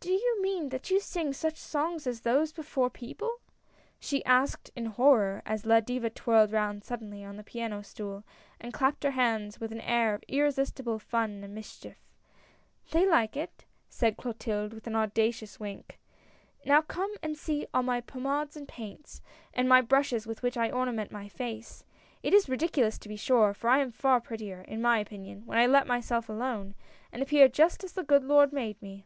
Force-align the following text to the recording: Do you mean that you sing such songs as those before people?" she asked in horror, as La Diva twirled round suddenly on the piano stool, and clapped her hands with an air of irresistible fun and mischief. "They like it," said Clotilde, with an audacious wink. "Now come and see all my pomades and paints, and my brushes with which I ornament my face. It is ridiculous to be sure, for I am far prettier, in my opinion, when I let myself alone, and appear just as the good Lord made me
Do 0.08 0.12
you 0.14 0.40
mean 0.40 0.70
that 0.70 0.90
you 0.90 1.00
sing 1.00 1.34
such 1.34 1.56
songs 1.56 2.06
as 2.06 2.20
those 2.20 2.52
before 2.52 2.88
people?" 2.88 3.40
she 3.98 4.24
asked 4.24 4.70
in 4.74 4.86
horror, 4.86 5.42
as 5.44 5.66
La 5.66 5.80
Diva 5.80 6.08
twirled 6.08 6.52
round 6.52 6.82
suddenly 6.82 7.24
on 7.24 7.36
the 7.36 7.42
piano 7.42 7.82
stool, 7.82 8.24
and 8.58 8.72
clapped 8.72 9.02
her 9.04 9.10
hands 9.10 9.60
with 9.60 9.70
an 9.70 9.82
air 9.82 10.14
of 10.14 10.24
irresistible 10.28 10.98
fun 10.98 11.42
and 11.44 11.54
mischief. 11.54 11.98
"They 12.92 13.04
like 13.06 13.36
it," 13.36 13.66
said 13.90 14.16
Clotilde, 14.16 14.72
with 14.72 14.86
an 14.86 14.94
audacious 14.94 15.60
wink. 15.60 15.98
"Now 16.64 16.80
come 16.80 17.12
and 17.22 17.36
see 17.36 17.66
all 17.74 17.82
my 17.82 18.00
pomades 18.00 18.56
and 18.56 18.66
paints, 18.66 19.20
and 19.52 19.68
my 19.68 19.82
brushes 19.82 20.26
with 20.26 20.42
which 20.42 20.56
I 20.56 20.70
ornament 20.70 21.10
my 21.12 21.28
face. 21.28 21.84
It 22.22 22.32
is 22.32 22.48
ridiculous 22.48 22.96
to 22.98 23.10
be 23.10 23.16
sure, 23.16 23.52
for 23.52 23.68
I 23.68 23.80
am 23.80 23.90
far 23.90 24.20
prettier, 24.20 24.62
in 24.62 24.80
my 24.80 25.00
opinion, 25.00 25.44
when 25.44 25.58
I 25.58 25.66
let 25.66 25.86
myself 25.86 26.30
alone, 26.30 26.76
and 27.12 27.20
appear 27.20 27.46
just 27.48 27.84
as 27.84 27.92
the 27.92 28.04
good 28.04 28.24
Lord 28.24 28.54
made 28.54 28.80
me 28.80 29.04